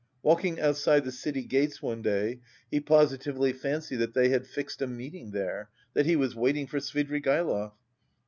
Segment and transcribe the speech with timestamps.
[0.23, 2.39] Walking outside the city gates one day,
[2.71, 6.79] he positively fancied that they had fixed a meeting there, that he was waiting for
[6.79, 7.73] Svidrigaïlov.